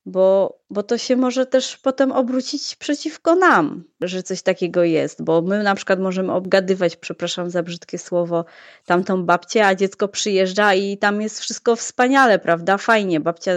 [0.06, 5.42] bo, bo to się może też potem obrócić przeciwko nam, że coś takiego jest, bo
[5.42, 8.44] my na przykład możemy obgadywać, przepraszam za brzydkie słowo,
[8.86, 12.78] tamtą babcię, a dziecko przyjeżdża i tam jest wszystko wspaniale, prawda?
[12.78, 13.20] Fajnie.
[13.20, 13.52] Babcia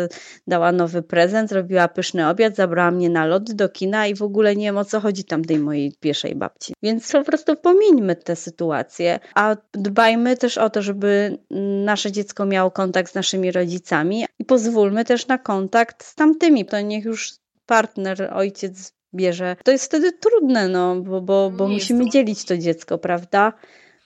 [0.48, 4.56] dała nowy prezent, robiła pyszny obiad, zabrała mnie na lody do kina i w ogóle
[4.56, 6.74] nie wiem o co chodzi tamtej mojej pierwszej babci.
[6.84, 11.38] Więc po prostu pomińmy tę sytuację, a dbajmy też o to, żeby
[11.86, 16.66] nasze dziecko miało kontakt z naszymi rodzicami i pozwólmy też na kontakt z tamtymi.
[16.66, 17.34] To niech już
[17.66, 19.56] partner, ojciec bierze.
[19.64, 23.54] To jest wtedy trudne, no, bo, bo, bo musimy dzielić to dziecko, prawda?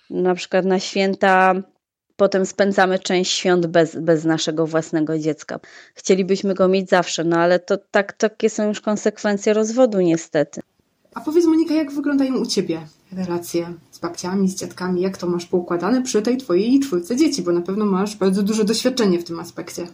[0.10, 1.55] Na przykład na święta
[2.17, 5.60] potem spędzamy część świąt bez, bez naszego własnego dziecka.
[5.93, 10.62] Chcielibyśmy go mieć zawsze, no ale to tak, takie są już konsekwencje rozwodu niestety.
[11.13, 12.81] A powiedz Monika, jak wyglądają u Ciebie
[13.12, 15.01] relacje z babciami, z dziadkami?
[15.01, 17.41] Jak to masz poukładane przy tej Twojej czwórce dzieci?
[17.41, 19.88] Bo na pewno masz bardzo duże doświadczenie w tym aspekcie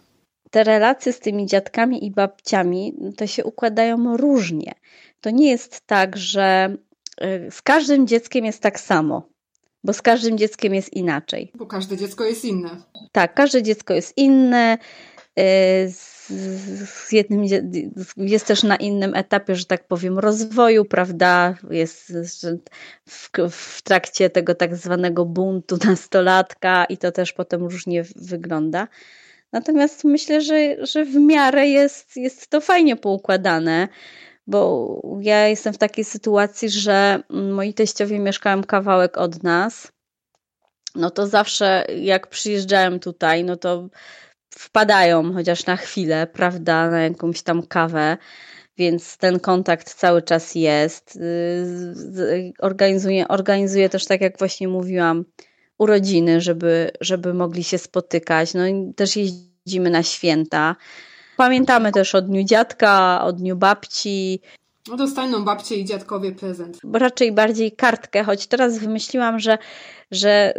[0.54, 4.74] te relacje z tymi dziadkami i babciami to się układają różnie.
[5.22, 6.76] To nie jest tak, że
[7.24, 9.30] y, z każdym dzieckiem jest tak samo,
[9.84, 11.52] bo z każdym dzieckiem jest inaczej.
[11.56, 12.70] Bo każde dziecko jest inne.
[13.12, 14.78] Tak, każde dziecko jest inne.
[15.40, 15.44] Y,
[16.86, 17.44] z jednym
[18.18, 21.56] jest też na innym etapie, że tak powiem, rozwoju, prawda?
[21.70, 22.14] Jest
[23.06, 28.88] w, w trakcie tego tak zwanego buntu nastolatka i to też potem różnie wygląda.
[29.54, 33.88] Natomiast myślę, że, że w miarę jest, jest to fajnie poukładane,
[34.48, 39.92] bo ja jestem w takiej sytuacji, że moi teściowie mieszkają kawałek od nas.
[40.96, 43.90] No to zawsze jak przyjeżdżałem tutaj, no to
[44.54, 48.18] wpadają chociaż na chwilę, prawda, na jakąś tam kawę
[48.78, 51.20] więc ten kontakt cały czas jest.
[52.60, 55.26] Organizuję, organizuję też, tak jak właśnie mówiłam,
[55.78, 58.54] urodziny, żeby, żeby mogli się spotykać.
[58.54, 60.76] No i też jeździmy na święta.
[61.38, 64.42] Pamiętamy też o Dniu Dziadka, o Dniu Babci.
[64.88, 66.80] No dostaną babcie i dziadkowie prezent.
[66.94, 69.58] Raczej bardziej kartkę, choć teraz wymyśliłam, że
[70.14, 70.54] że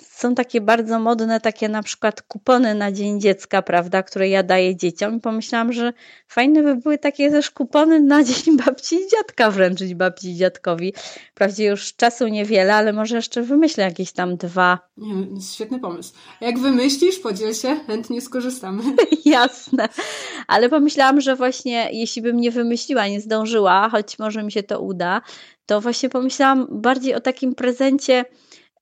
[0.00, 4.76] są takie bardzo modne, takie na przykład kupony na Dzień Dziecka, prawda, które ja daję
[4.76, 5.92] dzieciom i pomyślałam, że
[6.28, 10.94] fajne by były takie też kupony na Dzień Babci i Dziadka wręczyć babci i dziadkowi.
[11.30, 14.78] Wprawdzie już czasu niewiele, ale może jeszcze wymyślę jakieś tam dwa.
[15.52, 16.12] Świetny pomysł.
[16.40, 18.82] Jak wymyślisz, podziel się, chętnie skorzystamy.
[19.24, 19.88] Jasne.
[20.48, 24.80] Ale pomyślałam, że właśnie jeśli bym nie wymyśliła, nie zdążyła, choć może mi się to
[24.80, 25.22] uda,
[25.70, 28.24] to właśnie pomyślałam bardziej o takim prezencie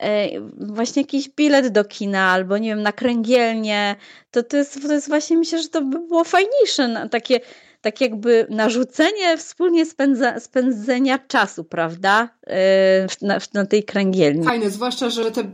[0.02, 3.96] E, właśnie jakiś bilet do kina albo nie wiem, na kręgielnie,
[4.30, 7.40] to to jest, to jest właśnie, myślę, że to by było fajniejsze, takie
[7.80, 12.28] tak jakby narzucenie wspólnie spędza, spędzenia czasu, prawda?
[12.46, 14.44] E, na, na, tej kręgielni.
[14.44, 15.50] Fajne, zwłaszcza, że te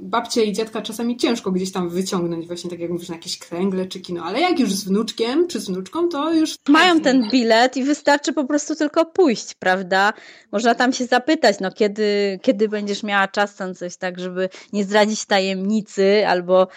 [0.00, 3.86] babcie i dziadka czasami ciężko gdzieś tam wyciągnąć, właśnie tak jak mówisz, na jakieś kręgle
[3.86, 6.54] czy kino, ale jak już z wnuczkiem czy z wnuczką, to już...
[6.68, 10.12] Mają ten bilet i wystarczy po prostu tylko pójść, prawda?
[10.52, 14.84] Można tam się zapytać, no kiedy, kiedy będziesz miała czas tam coś tak, żeby nie
[14.84, 16.68] zdradzić tajemnicy albo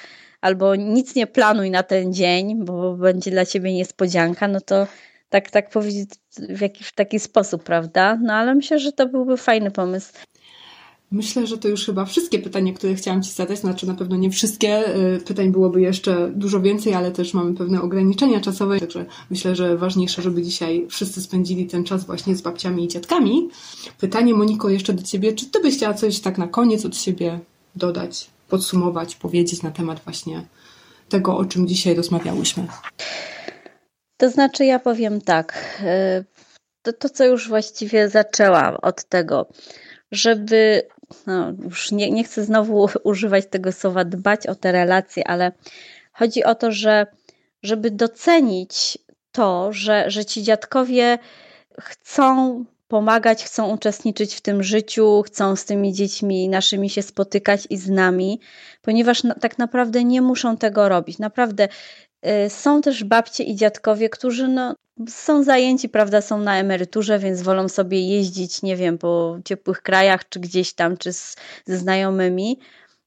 [0.42, 4.88] albo nic nie planuj na ten dzień, bo będzie dla ciebie niespodzianka, no to
[5.30, 6.10] tak, tak powiedzieć
[6.50, 8.20] w, jakiś, w taki sposób, prawda?
[8.24, 10.14] No ale myślę, że to byłby fajny pomysł.
[11.12, 13.60] Myślę, że to już chyba wszystkie pytania, które chciałam Ci zadać.
[13.60, 14.96] Znaczy, na pewno nie wszystkie.
[15.16, 18.80] Y, pytań byłoby jeszcze dużo więcej, ale też mamy pewne ograniczenia czasowe.
[18.80, 23.50] Także myślę, że ważniejsze, żeby dzisiaj wszyscy spędzili ten czas właśnie z babciami i dziadkami.
[24.00, 25.34] Pytanie, Moniko, jeszcze do Ciebie.
[25.34, 27.40] Czy Ty byś chciała coś tak na koniec od siebie
[27.76, 28.30] dodać?
[28.50, 30.46] Podsumować, powiedzieć na temat właśnie
[31.10, 32.68] tego, o czym dzisiaj rozmawiałyśmy?
[34.18, 35.78] To znaczy, ja powiem tak.
[35.84, 36.24] E,
[36.82, 39.48] to, to co już właściwie zaczęłam od tego,
[40.12, 40.82] żeby,
[41.28, 45.52] no już nie, nie chcę znowu używać tego słowa dbać o te relacje, ale
[46.14, 47.08] chodzi o to, że
[47.64, 48.98] żeby docenić
[49.32, 51.18] to, że, że ci dziadkowie
[51.80, 57.78] chcą pomagać, chcą uczestniczyć w tym życiu, chcą z tymi dziećmi naszymi się spotykać i
[57.78, 58.40] z nami,
[58.82, 61.20] ponieważ na, tak naprawdę nie muszą tego robić.
[61.20, 61.68] Naprawdę
[62.46, 64.76] y, są też babcie i dziadkowie, którzy no,
[65.08, 70.30] są zajęci, prawda, są na emeryturze, więc wolą sobie jeździć, nie wiem, po ciepłych krajach,
[70.30, 72.60] czy gdzieś tam, czy z, ze znajomymi.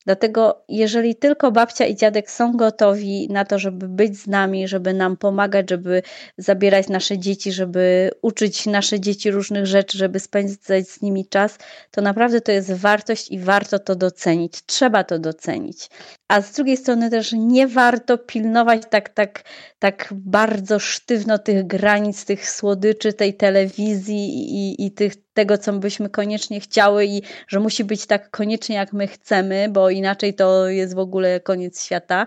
[0.04, 4.94] Dlatego, jeżeli tylko babcia i dziadek są gotowi na to, żeby być z nami, żeby
[4.94, 6.02] nam pomagać, żeby
[6.38, 11.58] zabierać nasze dzieci, żeby uczyć nasze dzieci różnych rzeczy, żeby spędzać z nimi czas,
[11.90, 14.62] to naprawdę to jest wartość i warto to docenić.
[14.66, 15.88] Trzeba to docenić.
[16.28, 19.44] A z drugiej strony też nie warto pilnować tak, tak,
[19.78, 26.10] tak bardzo sztywno tych granic, tych słodyczy, tej telewizji i, i tych tego, co byśmy
[26.10, 30.94] koniecznie chciały i że musi być tak koniecznie, jak my chcemy, bo inaczej to jest
[30.94, 32.26] w ogóle koniec świata,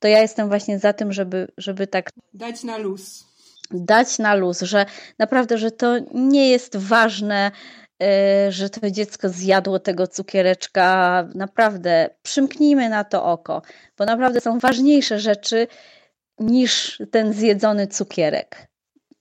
[0.00, 2.10] to ja jestem właśnie za tym, żeby, żeby tak.
[2.34, 3.24] Dać na luz.
[3.70, 4.86] Dać na luz, że
[5.18, 7.50] naprawdę, że to nie jest ważne,
[8.02, 11.28] e, że to dziecko zjadło tego cukiereczka.
[11.34, 13.62] Naprawdę przymknijmy na to oko,
[13.98, 15.66] bo naprawdę są ważniejsze rzeczy
[16.38, 18.73] niż ten zjedzony cukierek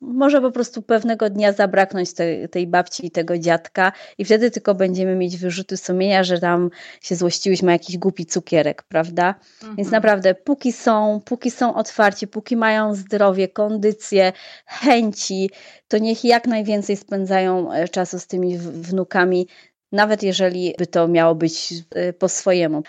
[0.03, 4.75] może po prostu pewnego dnia zabraknąć tej, tej babci i tego dziadka i wtedy tylko
[4.75, 6.69] będziemy mieć wyrzuty sumienia, że tam
[7.01, 9.35] się złościłyśmy jakiś głupi cukierek, prawda?
[9.61, 9.75] Mhm.
[9.75, 14.33] Więc naprawdę póki są, póki są otwarci, póki mają zdrowie, kondycję,
[14.65, 15.49] chęci,
[15.87, 19.47] to niech jak najwięcej spędzają e, czasu z tymi wnukami,
[19.91, 22.83] nawet jeżeli by to miało być e, po swojemu.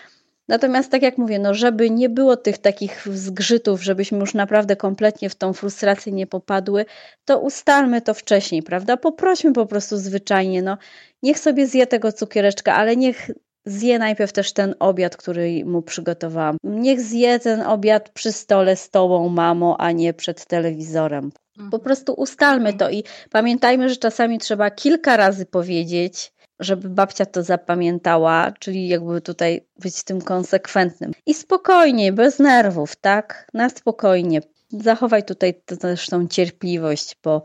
[0.49, 5.31] Natomiast tak jak mówię, no żeby nie było tych takich zgrzytów, żebyśmy już naprawdę kompletnie
[5.31, 6.85] w tą frustrację nie popadły,
[7.25, 8.97] to ustalmy to wcześniej, prawda?
[8.97, 10.79] Poprośmy po prostu zwyczajnie, no
[11.23, 13.31] niech sobie zje tego cukiereczka, ale niech
[13.67, 16.57] zje najpierw też ten obiad, który mu przygotowałam.
[16.65, 21.33] Niech zje ten obiad przy stole z tobą, mamo, a nie przed telewizorem.
[21.57, 21.83] Po mhm.
[21.83, 28.53] prostu ustalmy to i pamiętajmy, że czasami trzeba kilka razy powiedzieć, żeby babcia to zapamiętała,
[28.53, 31.13] czyli jakby tutaj być tym konsekwentnym.
[31.27, 33.49] I spokojnie, bez nerwów, tak?
[33.55, 34.41] Na spokojnie.
[34.69, 37.45] Zachowaj tutaj też tą cierpliwość, bo,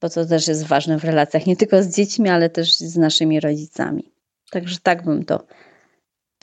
[0.00, 3.40] bo to też jest ważne w relacjach, nie tylko z dziećmi, ale też z naszymi
[3.40, 4.12] rodzicami.
[4.50, 5.46] Także tak bym to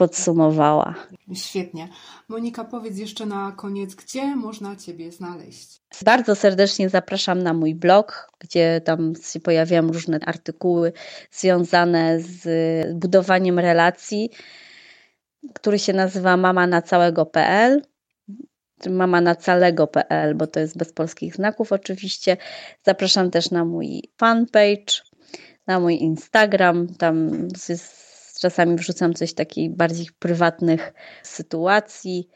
[0.01, 0.95] podsumowała.
[1.33, 1.87] Świetnie.
[2.27, 5.81] Monika, powiedz jeszcze na koniec, gdzie można Ciebie znaleźć?
[6.05, 10.93] Bardzo serdecznie zapraszam na mój blog, gdzie tam się pojawiają różne artykuły
[11.31, 12.43] związane z
[12.95, 14.29] budowaniem relacji,
[15.53, 17.81] który się nazywa mama na całego.pl
[18.89, 22.37] mama na calego.pl, bo to jest bez polskich znaków oczywiście.
[22.83, 24.93] Zapraszam też na mój fanpage,
[25.67, 26.87] na mój Instagram.
[26.87, 28.00] Tam jest,
[28.41, 32.29] czasami wrzucam coś takich bardziej prywatnych sytuacji.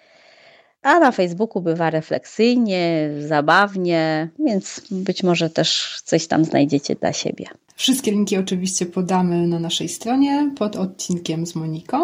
[0.81, 7.45] A na Facebooku bywa refleksyjnie, zabawnie, więc być może też coś tam znajdziecie dla siebie.
[7.75, 11.97] Wszystkie linki oczywiście podamy na naszej stronie pod odcinkiem z Moniką.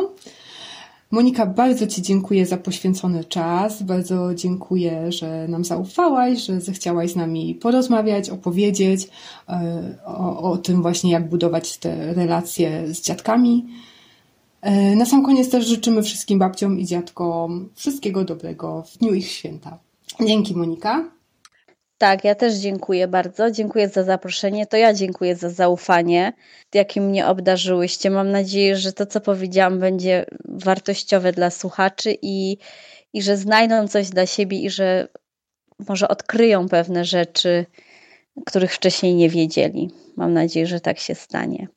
[1.12, 3.84] Monika, bardzo Ci dziękuję za poświęcony czas.
[3.84, 9.08] Bardzo dziękuję, że nam zaufałaś, że zechciałaś z nami porozmawiać, opowiedzieć
[9.50, 13.66] e, o, o tym właśnie, jak budować te relacje z dziadkami.
[14.62, 19.28] E, na sam koniec też życzymy wszystkim babciom i dziadkom wszystkiego dobrego w dniu ich
[19.28, 19.78] święta.
[20.20, 21.12] Dzięki Monika.
[21.98, 23.52] Tak, ja też dziękuję bardzo.
[23.52, 24.66] Dziękuję za zaproszenie.
[24.66, 26.34] To ja dziękuję za zaufanie,
[26.74, 28.10] jakim mnie obdarzyłyście.
[28.10, 32.58] Mam nadzieję, że to, co powiedziałam, będzie wartościowe dla słuchaczy i,
[33.14, 35.08] i że znajdą coś dla siebie i że
[35.90, 37.66] może odkryją pewne rzeczy,
[38.46, 39.90] których wcześniej nie wiedzieli.
[40.18, 41.68] Mam nadzieję, że tak się stanie.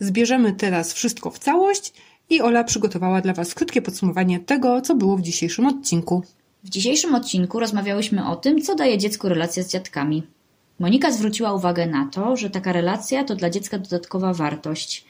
[0.00, 1.92] Zbierzemy teraz wszystko w całość
[2.30, 6.22] i Ola przygotowała dla Was krótkie podsumowanie tego, co było w dzisiejszym odcinku.
[6.64, 10.22] W dzisiejszym odcinku rozmawiałyśmy o tym, co daje dziecku relacja z dziadkami.
[10.78, 15.04] Monika zwróciła uwagę na to, że taka relacja to dla dziecka dodatkowa wartość,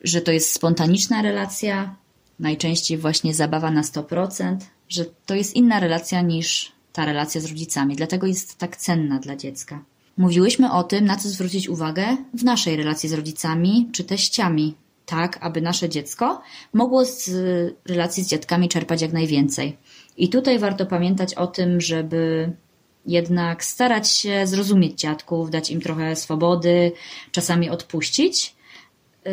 [0.00, 1.96] że to jest spontaniczna relacja,
[2.40, 4.56] najczęściej właśnie zabawa na 100%,
[4.88, 9.36] że to jest inna relacja niż ta relacja z rodzicami, dlatego jest tak cenna dla
[9.36, 9.84] dziecka.
[10.16, 14.74] Mówiłyśmy o tym, na co zwrócić uwagę w naszej relacji z rodzicami czy teściami,
[15.06, 17.30] tak aby nasze dziecko mogło z
[17.86, 19.76] relacji z dziadkami czerpać jak najwięcej.
[20.16, 22.52] I tutaj warto pamiętać o tym, żeby
[23.06, 26.92] jednak starać się zrozumieć dziadków, dać im trochę swobody,
[27.32, 28.56] czasami odpuścić,
[29.26, 29.30] y,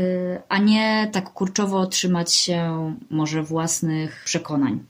[0.50, 4.84] a nie tak kurczowo trzymać się może własnych przekonań.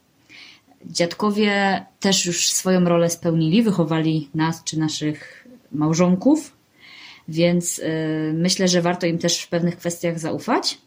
[0.85, 5.42] Dziadkowie też już swoją rolę spełnili, wychowali nas czy naszych
[5.73, 6.57] małżonków,
[7.27, 7.83] więc y,
[8.33, 10.77] myślę, że warto im też w pewnych kwestiach zaufać.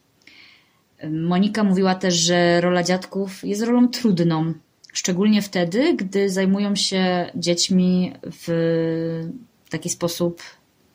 [1.10, 4.52] Monika mówiła też, że rola dziadków jest rolą trudną,
[4.92, 9.28] szczególnie wtedy, gdy zajmują się dziećmi w
[9.70, 10.42] taki sposób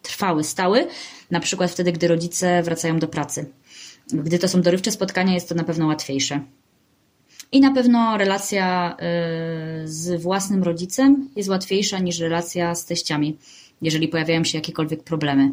[0.02, 0.88] trwały, stały,
[1.32, 3.50] na przykład wtedy, gdy rodzice wracają do pracy.
[4.14, 6.42] Gdy to są dorywcze spotkania, jest to na pewno łatwiejsze.
[7.52, 8.98] I na pewno relacja
[9.84, 13.38] y, z własnym rodzicem jest łatwiejsza niż relacja z teściami
[13.82, 15.52] jeżeli pojawiają się jakiekolwiek problemy.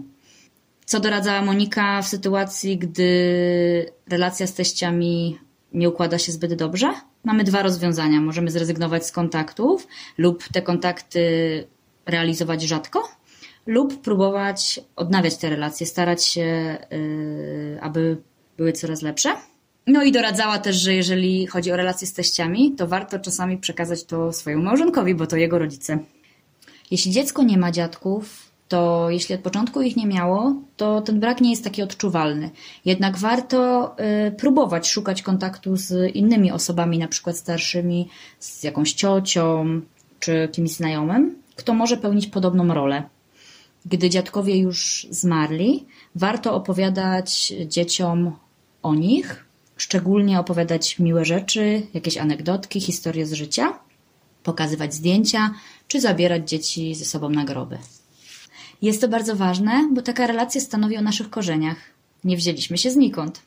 [0.85, 5.39] Co doradzała Monika w sytuacji, gdy relacja z teściami
[5.73, 6.93] nie układa się zbyt dobrze?
[7.25, 8.21] Mamy dwa rozwiązania.
[8.21, 9.87] Możemy zrezygnować z kontaktów
[10.19, 11.21] lub te kontakty
[12.07, 13.09] realizować rzadko,
[13.67, 18.17] lub próbować odnawiać te relacje, starać się, yy, aby
[18.57, 19.35] były coraz lepsze.
[19.87, 24.05] No i doradzała też, że jeżeli chodzi o relacje z teściami, to warto czasami przekazać
[24.05, 25.99] to swojemu małżonkowi, bo to jego rodzice.
[26.91, 31.41] Jeśli dziecko nie ma dziadków, to jeśli od początku ich nie miało, to ten brak
[31.41, 32.51] nie jest taki odczuwalny.
[32.85, 33.91] Jednak warto
[34.29, 39.81] y, próbować szukać kontaktu z innymi osobami, na przykład starszymi, z jakąś ciocią
[40.21, 43.03] czy kimś znajomym, kto może pełnić podobną rolę.
[43.87, 48.33] Gdy dziadkowie już zmarli, warto opowiadać dzieciom
[48.83, 49.45] o nich,
[49.77, 53.79] szczególnie opowiadać miłe rzeczy, jakieś anegdotki, historie z życia,
[54.43, 55.55] pokazywać zdjęcia,
[55.89, 57.79] czy zabierać dzieci ze sobą na groby.
[58.83, 61.77] Jest to bardzo ważne, bo taka relacja stanowi o naszych korzeniach.
[62.25, 63.43] Nie wzięliśmy się znikąd.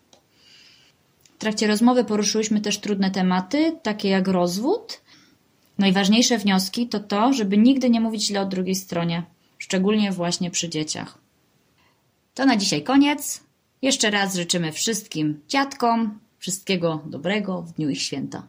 [1.36, 5.02] W trakcie rozmowy poruszyłyśmy też trudne tematy, takie jak rozwód.
[5.78, 9.24] Najważniejsze wnioski to to, żeby nigdy nie mówić źle o drugiej stronie,
[9.58, 11.18] szczególnie właśnie przy dzieciach.
[12.34, 13.44] To na dzisiaj koniec.
[13.82, 18.48] Jeszcze raz życzymy wszystkim dziadkom wszystkiego dobrego w dniu ich święta.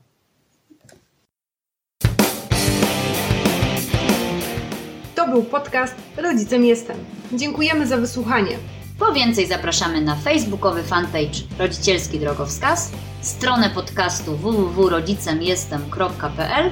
[5.32, 6.96] Był podcast Rodzicem Jestem.
[7.32, 8.58] Dziękujemy za wysłuchanie.
[8.98, 16.70] Po więcej zapraszamy na facebookowy fanpage Rodzicielski Drogowskaz, stronę podcastu www.rodzicemjestem.pl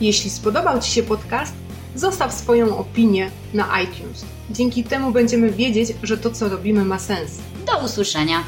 [0.00, 1.54] Jeśli spodobał Ci się podcast,
[1.94, 4.24] zostaw swoją opinię na iTunes.
[4.50, 7.38] Dzięki temu będziemy wiedzieć, że to, co robimy, ma sens.
[7.66, 8.44] Do usłyszenia!